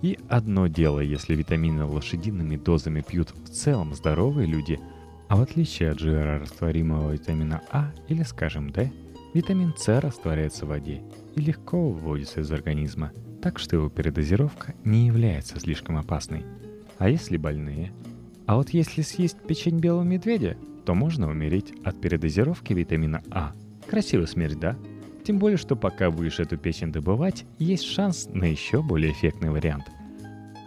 И 0.00 0.18
одно 0.30 0.66
дело, 0.66 1.00
если 1.00 1.34
витамины 1.34 1.84
лошадиными 1.84 2.56
дозами 2.56 3.02
пьют 3.06 3.34
в 3.34 3.50
целом 3.50 3.92
здоровые 3.92 4.46
люди, 4.46 4.80
а 5.28 5.36
в 5.36 5.42
отличие 5.42 5.90
от 5.90 5.98
жирорастворимого 5.98 7.12
витамина 7.12 7.60
А 7.70 7.92
или, 8.08 8.22
скажем, 8.22 8.70
D, 8.70 8.90
витамин 9.34 9.74
С 9.76 10.00
растворяется 10.00 10.64
в 10.64 10.70
воде 10.70 11.02
и 11.36 11.40
легко 11.42 11.90
выводится 11.90 12.40
из 12.40 12.50
организма, 12.50 13.12
так 13.42 13.58
что 13.58 13.76
его 13.76 13.88
передозировка 13.88 14.74
не 14.84 15.08
является 15.08 15.58
слишком 15.58 15.98
опасной. 15.98 16.44
А 16.98 17.08
если 17.08 17.36
больные? 17.36 17.92
А 18.46 18.56
вот 18.56 18.70
если 18.70 19.02
съесть 19.02 19.36
печень 19.46 19.80
белого 19.80 20.04
медведя, 20.04 20.56
то 20.86 20.94
можно 20.94 21.28
умереть 21.28 21.72
от 21.84 22.00
передозировки 22.00 22.72
витамина 22.72 23.22
А. 23.30 23.52
Красивая 23.88 24.26
смерть, 24.26 24.58
да? 24.60 24.76
Тем 25.24 25.38
более, 25.38 25.56
что 25.56 25.76
пока 25.76 26.10
будешь 26.10 26.40
эту 26.40 26.56
печень 26.56 26.92
добывать, 26.92 27.44
есть 27.58 27.84
шанс 27.84 28.28
на 28.32 28.44
еще 28.44 28.82
более 28.82 29.12
эффектный 29.12 29.50
вариант. 29.50 29.84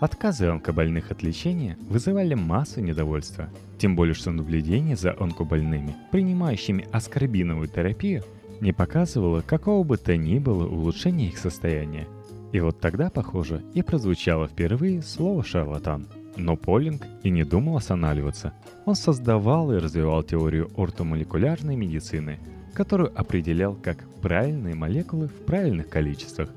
Отказы 0.02 0.48
онкобольных 0.48 1.12
от 1.12 1.24
лечения 1.24 1.78
вызывали 1.90 2.34
массу 2.34 2.82
недовольства. 2.82 3.50
Тем 3.78 3.96
более, 3.96 4.14
что 4.14 4.32
наблюдение 4.32 4.98
за 4.98 5.16
онкобольными, 5.18 5.96
принимающими 6.12 6.88
аскорбиновую 6.92 7.70
терапию, 7.70 8.24
не 8.60 8.74
показывало 8.74 9.42
какого 9.42 9.84
бы 9.84 9.98
то 9.98 10.16
ни 10.16 10.40
было 10.40 10.68
улучшения 10.68 11.28
их 11.28 11.38
состояния. 11.38 12.08
И 12.56 12.60
вот 12.62 12.80
тогда, 12.80 13.10
похоже, 13.10 13.62
и 13.74 13.82
прозвучало 13.82 14.48
впервые 14.48 15.02
слово 15.02 15.44
«шарлатан». 15.44 16.08
Но 16.38 16.56
Полинг 16.56 17.04
и 17.24 17.30
не 17.30 17.44
думал 17.44 17.78
останавливаться. 17.78 18.54
Он 18.86 18.96
создавал 18.96 19.72
и 19.72 19.78
развивал 19.78 20.24
теорию 20.24 20.70
ортомолекулярной 20.76 21.76
медицины– 21.76 22.40
которую 22.76 23.18
определял 23.20 23.74
как 23.74 24.06
правильные 24.22 24.76
молекулы 24.76 25.28
в 25.28 25.46
правильных 25.46 25.90
количествах. 25.90 26.50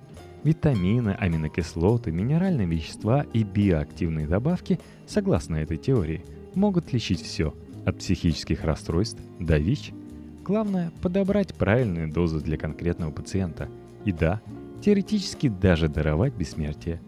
Витамины, 0.44 1.16
аминокислоты, 1.18 2.10
минеральные 2.10 2.66
вещества 2.66 3.24
и 3.32 3.42
биоактивные 3.44 4.26
добавки, 4.26 4.78
согласно 5.06 5.56
этой 5.56 5.78
теории, 5.78 6.24
могут 6.54 6.92
лечить 6.92 7.22
все, 7.22 7.54
от 7.86 7.98
психических 7.98 8.64
расстройств 8.64 9.20
до 9.38 9.58
ВИЧ. 9.58 9.92
Главное– 10.44 10.92
подобрать 11.02 11.54
правильную 11.54 12.12
дозу 12.12 12.40
для 12.40 12.56
конкретного 12.56 13.10
пациента. 13.10 13.68
И 14.04 14.12
да, 14.12 14.40
теоретически 14.82 15.48
даже 15.48 15.88
даровать 15.88 16.34
бессмертие. 16.34 17.00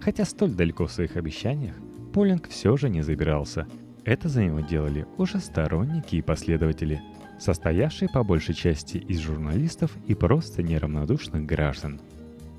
Хотя 0.00 0.24
столь 0.24 0.52
далеко 0.52 0.86
в 0.86 0.92
своих 0.92 1.16
обещаниях, 1.16 1.74
Полинг 2.12 2.48
все 2.48 2.76
же 2.76 2.88
не 2.88 3.02
забирался. 3.02 3.66
Это 4.04 4.28
за 4.28 4.44
него 4.44 4.60
делали 4.60 5.06
уже 5.16 5.38
сторонники 5.40 6.16
и 6.16 6.22
последователи– 6.22 7.00
состоявший 7.38 8.08
по 8.08 8.22
большей 8.22 8.54
части 8.54 8.98
из 8.98 9.20
журналистов 9.20 9.96
и 10.06 10.14
просто 10.14 10.62
неравнодушных 10.62 11.46
граждан. 11.46 12.00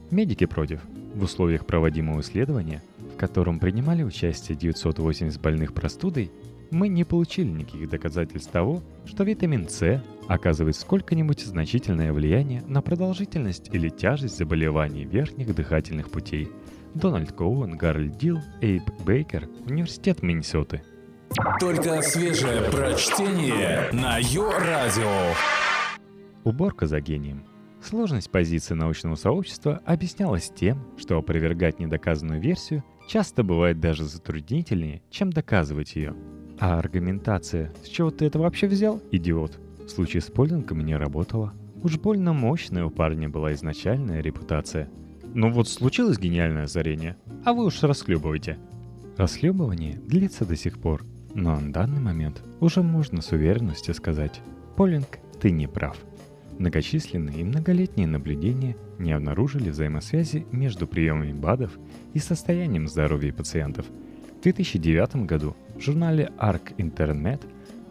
Медики 0.10 0.46
против. 0.46 0.82
В 1.14 1.24
условиях 1.24 1.66
проводимого 1.66 2.22
исследования, 2.22 2.82
в 3.14 3.18
котором 3.18 3.60
принимали 3.60 4.04
участие 4.04 4.58
980 4.58 5.42
больных 5.42 5.74
простудой, 5.74 6.32
мы 6.72 6.88
не 6.88 7.04
получили 7.04 7.50
никаких 7.50 7.90
доказательств 7.90 8.52
того, 8.52 8.82
что 9.06 9.24
витамин 9.24 9.68
С 9.68 10.04
оказывает 10.28 10.76
сколько-нибудь 10.76 11.42
значительное 11.42 12.14
влияние 12.14 12.62
на 12.68 12.82
продолжительность 12.82 13.70
или 13.74 13.90
тяжесть 13.90 14.38
заболеваний 14.38 15.06
верхних 15.06 15.54
дыхательных 15.56 16.10
путей. 16.10 16.50
Дональд 16.94 17.32
Коуэн, 17.32 17.78
Гарольд 17.78 18.18
Дилл, 18.18 18.40
Эйб 18.62 18.84
Бейкер, 19.06 19.48
Университет 19.68 20.24
Миннесоты– 20.24 20.84
только 21.60 22.02
свежее 22.02 22.70
прочтение 22.72 23.90
на 23.94 24.18
Йо-Радио. 24.18 25.34
Уборка 26.44 26.88
за 26.88 27.00
гением. 27.02 27.46
Сложность 27.82 28.32
позиции 28.32 28.74
научного 28.74 29.16
сообщества 29.16 29.82
объяснялась 29.86 30.52
тем, 30.54 30.86
что 30.98 31.18
опровергать 31.18 31.80
недоказанную 31.80 32.42
версию 32.42 32.84
часто 33.08 33.44
бывает 33.44 33.80
даже 33.80 34.04
затруднительнее, 34.06 35.02
чем 35.10 35.32
доказывать 35.32 35.96
ее. 35.96 36.16
А 36.60 36.78
аргументация 36.78 37.72
«С 37.84 37.88
чего 37.88 38.12
ты 38.12 38.26
это 38.26 38.38
вообще 38.38 38.68
взял, 38.68 39.02
идиот?» 39.12 39.58
в 39.86 39.90
случае 39.90 40.22
с 40.22 40.26
Полингом 40.26 40.86
не 40.86 40.96
работала. 40.96 41.54
Уж 41.82 41.98
больно 41.98 42.34
мощная 42.34 42.84
у 42.84 42.90
парня 42.90 43.30
была 43.30 43.54
изначальная 43.54 44.22
репутация. 44.22 44.90
Ну 45.34 45.52
вот 45.52 45.70
случилось 45.70 46.20
гениальное 46.20 46.66
озарение, 46.66 47.18
а 47.46 47.54
вы 47.54 47.66
уж 47.66 47.82
расхлебываете. 47.82 48.58
Расхлебывание 49.18 50.00
длится 50.06 50.46
до 50.46 50.56
сих 50.56 50.80
пор, 50.80 51.06
но 51.34 51.60
на 51.60 51.72
данный 51.72 52.02
момент 52.02 52.44
уже 52.60 52.84
можно 52.84 53.22
с 53.22 53.32
уверенностью 53.32 53.94
сказать, 53.94 54.42
Полинг, 54.76 55.20
ты 55.40 55.52
не 55.52 55.68
прав. 55.68 55.98
Многочисленные 56.58 57.40
и 57.40 57.44
многолетние 57.44 58.08
наблюдения 58.08 58.76
не 58.98 59.14
обнаружили 59.14 59.70
взаимосвязи 59.70 60.46
между 60.52 60.88
приемами 60.88 61.32
БАДов 61.32 61.72
и 62.14 62.20
состоянием 62.20 62.88
здоровья 62.90 63.32
пациентов. 63.32 63.86
В 64.40 64.44
2009 64.44 65.26
году 65.26 65.56
в 65.80 65.82
журнале 65.82 66.30
Arc 66.38 66.76
Internet 66.78 67.40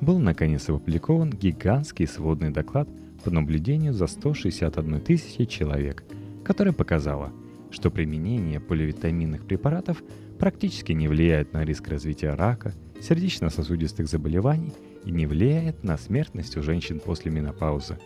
был 0.02 0.18
наконец 0.18 0.68
опубликован 0.68 1.30
гигантский 1.30 2.06
сводный 2.06 2.50
доклад 2.50 2.86
по 3.24 3.30
наблюдению 3.30 3.94
за 3.94 4.06
161 4.06 5.00
тысячи 5.00 5.46
человек, 5.46 6.04
который 6.44 6.74
показало, 6.74 7.32
что 7.70 7.90
применение 7.90 8.60
поливитаминных 8.60 9.46
препаратов 9.46 10.02
практически 10.38 10.92
не 10.92 11.08
влияет 11.08 11.54
на 11.54 11.64
риск 11.64 11.88
развития 11.88 12.34
рака– 12.34 12.74
сердечно-сосудистых 13.00 14.06
заболеваний 14.06 14.74
и 15.06 15.10
не 15.10 15.24
влияет 15.24 15.82
на 15.82 15.96
смертность 15.96 16.58
у 16.58 16.62
женщин 16.62 17.00
после 17.00 17.30
менопаузы. 17.30 17.96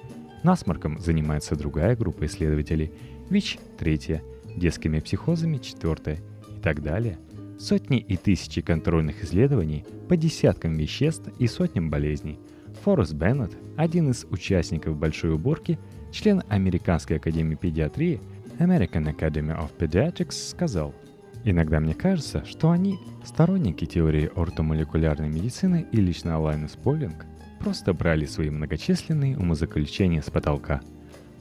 Насморком 0.44 1.00
занимается 1.00 1.56
другая 1.56 1.96
группа 1.96 2.26
исследователей, 2.26 2.92
ВИЧ– 3.30 3.58
третья, 3.78 4.22
детскими 4.56 5.00
психозами– 5.00 5.58
четвертая 5.62 6.18
и 6.56 6.60
так 6.60 6.82
далее. 6.82 7.18
Сотни 7.62 7.98
и 7.98 8.16
тысячи 8.16 8.60
контрольных 8.60 9.22
исследований 9.22 9.84
по 10.08 10.16
десяткам 10.16 10.76
веществ 10.76 11.28
и 11.38 11.46
сотням 11.46 11.90
болезней. 11.90 12.40
Форест 12.82 13.14
Беннет, 13.14 13.56
один 13.76 14.10
из 14.10 14.24
участников 14.30 14.96
большой 14.96 15.34
уборки, 15.34 15.78
член 16.10 16.42
Американской 16.48 17.18
академии 17.18 17.54
педиатрии 17.54 18.20
American 18.58 19.14
Academy 19.16 19.56
of 19.56 19.70
Pediatrics, 19.78 20.32
сказал– 20.32 20.92
Иногда 21.44 21.80
мне 21.80 21.94
кажется, 21.94 22.44
что 22.44 22.70
они, 22.70 22.98
сторонники 23.24 23.84
теории 23.84 24.30
ортомолекулярной 24.34 25.28
медицины 25.28 25.86
и 25.90 25.96
лично 25.96 26.36
Алайнус 26.36 26.72
Полинг, 26.72 27.26
просто 27.58 27.92
брали 27.92 28.26
свои 28.26 28.50
многочисленные 28.50 29.36
умозаключения 29.36 30.22
с 30.22 30.30
потолка. 30.30 30.82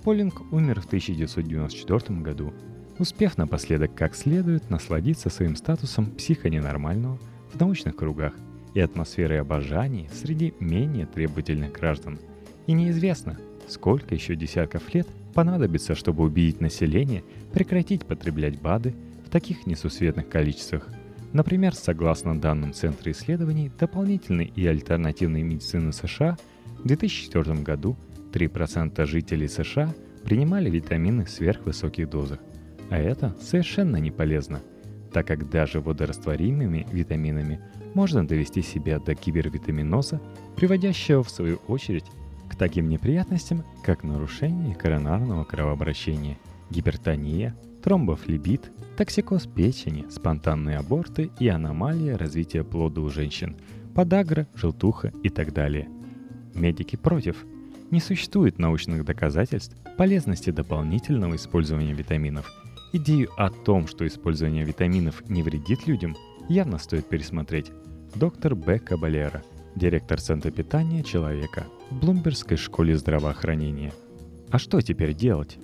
Полинг 0.03 0.51
умер 0.51 0.81
в 0.81 0.85
1994 0.87 2.19
году, 2.21 2.51
успев 3.01 3.35
напоследок 3.35 3.95
как 3.95 4.15
следует 4.15 4.69
насладиться 4.69 5.29
своим 5.29 5.55
статусом 5.55 6.11
психоненормального 6.11 7.17
в 7.51 7.59
научных 7.59 7.95
кругах 7.95 8.33
и 8.75 8.79
атмосферой 8.79 9.41
обожания 9.41 10.07
среди 10.13 10.53
менее 10.59 11.07
требовательных 11.07 11.71
граждан. 11.71 12.19
И 12.67 12.73
неизвестно, 12.73 13.39
сколько 13.67 14.13
еще 14.13 14.35
десятков 14.35 14.93
лет 14.93 15.07
понадобится, 15.33 15.95
чтобы 15.95 16.23
убедить 16.23 16.61
население 16.61 17.23
прекратить 17.51 18.05
потреблять 18.05 18.61
БАДы 18.61 18.93
в 19.25 19.29
таких 19.31 19.65
несусветных 19.65 20.29
количествах. 20.29 20.87
Например, 21.33 21.73
согласно 21.73 22.39
данным 22.39 22.71
Центра 22.71 23.11
исследований 23.11 23.71
дополнительной 23.79 24.53
и 24.55 24.67
альтернативной 24.67 25.41
медицины 25.41 25.91
США, 25.91 26.37
в 26.77 26.87
2004 26.87 27.63
году 27.63 27.97
3% 28.31 29.03
жителей 29.07 29.47
США 29.47 29.91
принимали 30.23 30.69
витамины 30.69 31.25
в 31.25 31.31
сверхвысоких 31.31 32.07
дозах. 32.07 32.39
А 32.91 32.97
это 32.97 33.33
совершенно 33.39 33.95
не 33.95 34.11
полезно, 34.11 34.59
так 35.13 35.25
как 35.25 35.49
даже 35.49 35.79
водорастворимыми 35.79 36.85
витаминами 36.91 37.61
можно 37.93 38.27
довести 38.27 38.61
себя 38.61 38.99
до 38.99 39.15
кибервитаминоза, 39.15 40.21
приводящего 40.57 41.23
в 41.23 41.29
свою 41.29 41.55
очередь 41.69 42.03
к 42.49 42.57
таким 42.57 42.89
неприятностям, 42.89 43.63
как 43.85 44.03
нарушение 44.03 44.75
коронарного 44.75 45.45
кровообращения, 45.45 46.37
гипертония, 46.69 47.55
тромбофлебит, 47.81 48.69
токсикоз 48.97 49.47
печени, 49.47 50.05
спонтанные 50.09 50.77
аборты 50.77 51.31
и 51.39 51.47
аномалия 51.47 52.17
развития 52.17 52.65
плода 52.65 52.99
у 52.99 53.09
женщин, 53.09 53.55
подагра, 53.95 54.47
желтуха 54.53 55.13
и 55.23 55.29
так 55.29 55.53
далее. 55.53 55.87
Медики 56.53 56.97
против. 56.97 57.45
Не 57.89 58.01
существует 58.01 58.59
научных 58.59 59.05
доказательств 59.05 59.77
полезности 59.95 60.49
дополнительного 60.49 61.37
использования 61.37 61.93
витаминов– 61.93 62.51
Идею 62.93 63.29
о 63.37 63.49
том, 63.49 63.87
что 63.87 64.05
использование 64.05 64.65
витаминов 64.65 65.23
не 65.29 65.43
вредит 65.43 65.87
людям, 65.87 66.17
явно 66.49 66.77
стоит 66.77 67.07
пересмотреть. 67.07 67.71
Доктор 68.15 68.53
Б. 68.53 68.79
Кабалера, 68.79 69.43
директор 69.75 70.19
Центра 70.19 70.51
питания 70.51 71.01
человека 71.01 71.67
в 71.89 71.99
Блумбергской 72.01 72.57
школе 72.57 72.97
здравоохранения. 72.97 73.93
А 74.49 74.59
что 74.59 74.81
теперь 74.81 75.13
делать? 75.13 75.57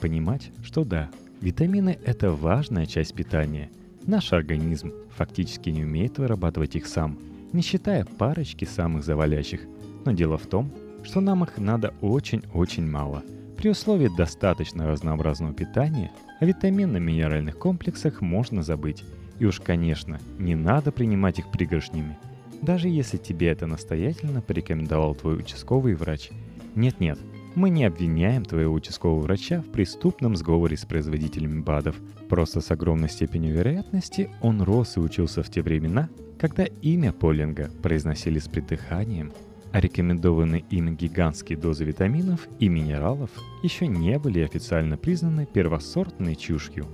Понимать, 0.00 0.50
что 0.62 0.84
да, 0.84 1.08
витамины– 1.40 1.98
это 2.04 2.32
важная 2.32 2.84
часть 2.84 3.14
питания. 3.14 3.70
Наш 4.04 4.34
организм 4.34 4.92
фактически 5.16 5.70
не 5.70 5.84
умеет 5.84 6.18
вырабатывать 6.18 6.76
их 6.76 6.86
сам, 6.86 7.18
не 7.54 7.62
считая 7.62 8.04
парочки 8.04 8.66
самых 8.66 9.04
завалящих. 9.04 9.62
Но 10.04 10.12
дело 10.12 10.36
в 10.36 10.46
том, 10.46 10.70
что 11.02 11.22
нам 11.22 11.44
их 11.44 11.56
надо 11.56 11.94
очень-очень 12.02 12.86
мало. 12.86 13.22
При 13.58 13.70
условии 13.70 14.08
достаточно 14.16 14.86
разнообразного 14.88 15.52
питания– 15.52 16.10
о 16.40 16.44
витаминно-минеральных 16.44 17.58
комплексах 17.58 18.20
можно 18.20 18.62
забыть. 18.62 19.04
И 19.40 19.44
уж, 19.44 19.60
конечно, 19.60 20.20
не 20.38 20.54
надо 20.54 20.92
принимать 20.92 21.40
их 21.40 21.50
пригоршнями. 21.50 22.16
Даже 22.62 22.88
если 22.88 23.16
тебе 23.16 23.48
это 23.48 23.66
настоятельно 23.66 24.40
порекомендовал 24.40 25.16
твой 25.16 25.38
участковый 25.38 25.94
врач. 25.94 26.30
Нет-нет, 26.76 27.18
мы 27.56 27.70
не 27.70 27.84
обвиняем 27.84 28.44
твоего 28.44 28.72
участкового 28.72 29.20
врача 29.20 29.60
в 29.62 29.72
преступном 29.72 30.36
сговоре 30.36 30.76
с 30.76 30.84
производителями 30.84 31.60
БАДов. 31.60 31.96
Просто 32.28 32.60
с 32.60 32.70
огромной 32.70 33.08
степенью 33.08 33.54
вероятности 33.54 34.30
он 34.40 34.62
рос 34.62 34.96
и 34.96 35.00
учился 35.00 35.42
в 35.42 35.50
те 35.50 35.62
времена, 35.62 36.08
когда 36.38 36.64
имя 36.64 37.12
Полинга 37.12 37.70
произносили 37.82 38.38
с 38.38 38.46
придыханием– 38.46 39.32
а 39.72 39.80
рекомендованные 39.80 40.64
им 40.70 40.96
гигантские 40.96 41.58
дозы 41.58 41.84
витаминов 41.84 42.48
и 42.58 42.68
минералов 42.68 43.30
еще 43.62 43.86
не 43.86 44.18
были 44.18 44.40
официально 44.40 44.96
признаны 44.96 45.46
первосортной 45.46 46.36
чушью. 46.36 46.86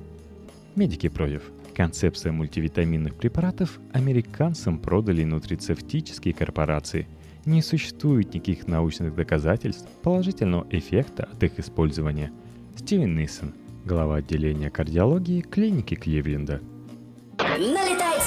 Медики 0.77 1.09
против. 1.09 1.43
Концепция 1.75 2.33
мультивитаминных 2.33 3.17
препаратов 3.17 3.81
американцам 3.93 4.79
продали 4.79 5.25
нутрицептические 5.25 6.35
корпорации. 6.35 7.09
Не 7.45 7.63
существует 7.63 8.33
никаких 8.33 8.69
научных 8.69 9.15
доказательств 9.15 9.89
положительного 10.03 10.67
эффекта 10.71 11.25
от 11.25 11.43
их 11.43 11.59
использования. 11.59 12.33
Стивен 12.77 13.17
Нейсон, 13.17 13.55
глава 13.85 14.17
отделения 14.17 14.71
кардиологии 14.71 15.41
клиники 15.41 15.95
Кливленда– 15.95 16.61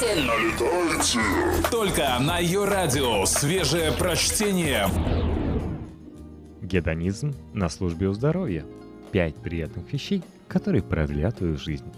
Налетайте! 0.00 0.62
Налетайте! 0.64 1.68
Только 1.70 2.18
на 2.20 2.38
ее 2.38 2.64
радио 2.64 3.24
свежее 3.24 3.90
прочтение. 3.92 4.86
Гедонизм 6.62 7.34
на 7.52 7.68
службе 7.68 8.08
у 8.08 8.12
здоровья. 8.12 8.64
Пять 9.10 9.34
приятных 9.36 9.92
вещей, 9.92 10.22
которые 10.46 10.82
продлят 10.82 11.38
твою 11.38 11.56
жизнь. 11.56 11.90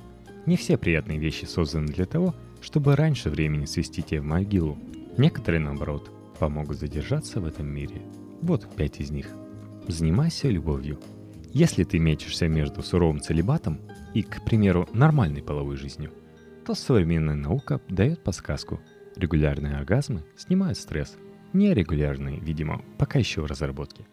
Не 0.46 0.56
все 0.56 0.78
приятные 0.78 1.18
вещи 1.18 1.44
созданы 1.44 1.88
для 1.88 2.06
того, 2.06 2.34
чтобы 2.62 2.96
раньше 2.96 3.28
времени 3.28 3.66
свести 3.66 4.02
тебя 4.02 4.22
в 4.22 4.24
могилу. 4.24 4.78
Некоторые, 5.18 5.60
наоборот, 5.60 6.10
помогут 6.38 6.78
задержаться 6.78 7.40
в 7.40 7.46
этом 7.46 7.66
мире. 7.66 8.00
Вот 8.40 8.66
пять 8.76 9.00
из 9.00 9.10
них. 9.10 9.26
Занимайся 9.88 10.48
любовью. 10.48 10.98
Если 11.52 11.84
ты 11.84 11.98
мечешься 11.98 12.48
между 12.48 12.82
суровым 12.82 13.20
целебатом 13.20 13.78
и, 14.14 14.22
к 14.22 14.42
примеру, 14.44 14.88
нормальной 14.94 15.42
половой 15.42 15.76
жизнью, 15.76 16.12
то 16.70 16.74
современная 16.76 17.35
наука 17.35 17.80
дает 17.88 18.22
подсказку. 18.22 18.78
Регулярные 19.16 19.74
оргазмы 19.74 20.22
снимают 20.37 20.78
стресс. 20.78 21.16
Нерегулярные, 21.52 22.38
видимо, 22.38 22.80
пока 22.96 23.18
еще 23.18 23.40
в 23.40 23.46
разработке. 23.46 24.06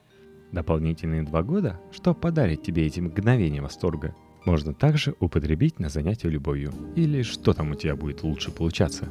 Дополнительные 0.52 1.22
два 1.22 1.44
года, 1.44 1.80
что 1.92 2.16
подарит 2.16 2.64
тебе 2.64 2.88
эти 2.88 3.00
мгновения 3.00 3.62
восторга, 3.62 4.16
можно 4.44 4.74
также 4.74 5.14
употребить 5.20 5.78
на 5.78 5.90
занятия 5.90 6.30
любовью. 6.30 6.74
Или 6.96 7.22
что 7.22 7.54
там 7.54 7.70
у 7.70 7.76
тебя 7.76 7.96
будет 7.96 8.24
лучше 8.24 8.50
получаться. 8.50 9.08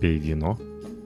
Пей 0.00 0.18
вино. 0.18 0.58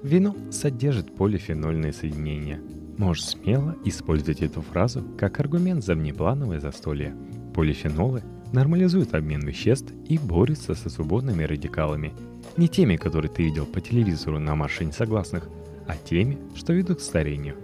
Вино 0.03 0.35
содержит 0.51 1.14
полифенольные 1.14 1.92
соединения. 1.92 2.59
Можешь 2.96 3.27
смело 3.27 3.77
использовать 3.85 4.40
эту 4.40 4.62
фразу 4.62 5.05
как 5.18 5.38
аргумент 5.38 5.85
за 5.85 5.94
внеплановое 5.94 6.59
застолье. 6.59 7.14
Полифенолы 7.55 8.23
нормализует 8.53 9.15
обмен 9.15 9.41
веществ 9.47 9.93
и 10.09 10.19
борется 10.19 10.75
со 10.75 10.91
свободными 10.91 11.45
радикалами. 11.45 12.13
Не 12.57 12.69
теми, 12.69 12.97
которые 12.97 13.31
ты 13.31 13.45
видел 13.45 13.67
по 13.67 13.81
телевизору 13.81 14.39
на 14.39 14.55
марше 14.55 14.85
несогласных, 14.85 15.49
а 15.87 15.97
теми, 15.97 16.39
что 16.55 16.73
ведут 16.73 16.99
к 16.99 17.03
старению. 17.03 17.57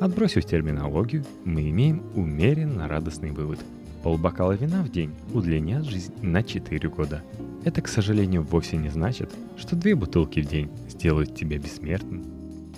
Отбросив 0.00 0.44
терминологию, 0.44 1.24
мы 1.44 1.68
имеем 1.70 2.02
умеренно 2.14 2.88
радостный 2.88 3.30
вывод. 3.30 3.60
Полбокала 4.02 4.52
вина 4.52 4.82
в 4.82 4.90
день 4.90 5.14
удлинят 5.34 5.84
жизнь 5.84 6.14
на 6.22 6.42
4 6.42 6.88
года. 6.88 7.22
Это, 7.64 7.82
к 7.82 7.88
сожалению, 7.88 8.42
вовсе 8.42 8.78
не 8.78 8.88
значит, 8.88 9.30
что 9.58 9.76
две 9.76 9.94
бутылки 9.94 10.40
в 10.40 10.46
день 10.46 10.70
сделают 10.88 11.34
тебя 11.34 11.58
бессмертным. 11.58 12.24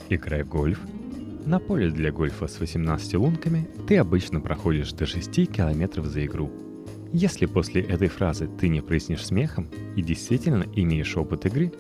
Играй 0.09 0.43
в 0.43 0.49
гольф. 0.49 0.81
На 1.47 1.61
поле 1.61 1.91
для 1.91 2.11
гольфа 2.11 2.49
с 2.49 2.59
18 2.59 3.15
лунками 3.15 3.69
ты 3.87 3.99
обычно 3.99 4.41
проходишь 4.41 4.93
до 4.93 5.07
6 5.07 5.53
километров 5.53 6.07
за 6.07 6.27
игру– 6.27 6.51
если 7.13 7.45
после 7.45 7.83
этой 7.83 8.09
фразы 8.09 8.49
ты 8.49 8.69
не 8.69 8.81
прыснешь 8.81 9.27
смехом 9.27 9.69
и 9.97 10.03
действительно 10.03 10.65
имеешь 10.75 11.15
опыт 11.17 11.45
игры, 11.45 11.71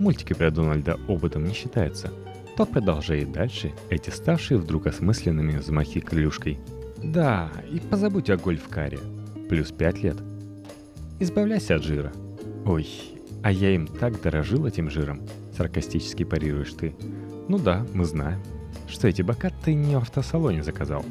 мультики 0.00 0.32
про 0.32 0.50
Дональда 0.50 0.98
опытом 1.06 1.44
не 1.44 1.54
считаются, 1.54 2.12
то 2.56 2.66
продолжай 2.66 3.24
дальше 3.24 3.72
эти 3.90 4.10
ставшие 4.10 4.58
вдруг 4.58 4.88
осмысленными 4.88 5.56
взмахи 5.56 6.00
крылюшкой. 6.00 6.58
Да, 7.02 7.52
и 7.70 7.78
позабудь 7.78 8.28
о 8.30 8.36
гольф-каре. 8.36 8.98
Плюс 9.48 9.70
пять 9.70 10.02
лет. 10.02 10.16
Избавляйся 11.20 11.76
от 11.76 11.84
жира. 11.84 12.12
Ой, 12.64 12.88
а 13.44 13.52
я 13.52 13.70
им 13.74 13.86
так 13.86 14.20
дорожил 14.20 14.66
этим 14.66 14.90
жиром. 14.90 15.20
Саркастически 15.56 16.24
парируешь 16.24 16.72
ты. 16.72 16.94
Ну 17.48 17.58
да, 17.58 17.86
мы 17.92 18.04
знаем, 18.04 18.40
что 18.88 19.06
эти 19.06 19.22
бока 19.22 19.50
ты 19.64 19.74
не 19.74 19.94
в 19.94 19.98
автосалоне 19.98 20.64
заказал. 20.64 21.04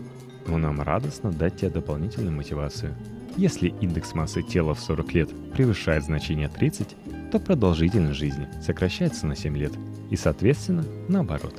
Но 0.46 0.58
нам 0.58 0.82
радостно 0.82 1.32
дать 1.32 1.58
тебе 1.58 1.70
дополнительную 1.70 2.36
мотивацию– 2.36 2.94
если 3.38 3.74
индекс 3.82 4.14
массы 4.14 4.42
тела 4.42 4.74
в 4.74 4.80
40 4.80 5.14
лет 5.14 5.30
превышает 5.54 6.04
значение 6.04 6.50
30, 6.50 6.96
то 7.32 7.40
продолжительность 7.40 8.20
жизни 8.20 8.48
сокращается 8.62 9.26
на 9.26 9.36
7 9.36 9.56
лет 9.58 9.74
и, 10.10 10.16
соответственно, 10.16 10.86
наоборот. 11.08 11.56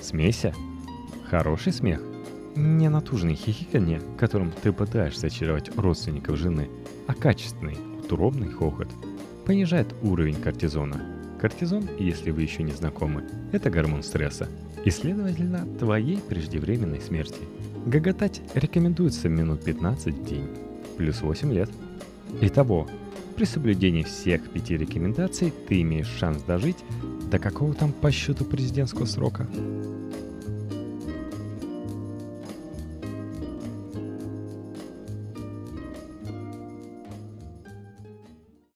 Смейся. 0.00 0.54
Хороший 1.28 1.72
смех. 1.72 2.02
Не 2.56 2.88
натужный 2.88 3.34
хихиканье, 3.34 4.00
которым 4.18 4.52
ты 4.62 4.72
пытаешься 4.72 5.28
очаровать 5.28 5.74
родственников 5.76 6.36
жены, 6.36 6.68
а 7.06 7.14
качественный, 7.14 7.76
утробный 8.02 8.50
хохот. 8.50 8.88
Понижает 9.46 9.94
уровень 10.02 10.40
кортизона. 10.40 11.00
Кортизон, 11.40 11.88
если 11.98 12.30
вы 12.30 12.42
еще 12.42 12.62
не 12.62 12.72
знакомы, 12.72 13.24
это 13.52 13.70
гормон 13.70 14.02
стресса 14.02 14.48
и, 14.84 14.90
следовательно, 14.90 15.66
твоей 15.78 16.18
преждевременной 16.18 17.00
смерти– 17.00 17.40
Гоготать 17.86 18.40
рекомендуется 18.54 19.28
минут 19.28 19.64
15 19.64 20.14
в 20.14 20.24
день, 20.24 20.46
плюс 20.96 21.20
8 21.20 21.52
лет. 21.52 21.68
Итого, 22.40 22.88
при 23.36 23.44
соблюдении 23.44 24.04
всех 24.04 24.48
пяти 24.50 24.76
рекомендаций 24.76 25.52
ты 25.68 25.82
имеешь 25.82 26.06
шанс 26.06 26.42
дожить 26.42 26.76
до 27.30 27.38
какого 27.40 27.74
там 27.74 27.92
по 27.92 28.12
счету 28.12 28.44
президентского 28.44 29.06
срока? 29.06 29.48